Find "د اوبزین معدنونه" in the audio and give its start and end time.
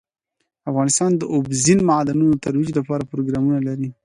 1.15-2.33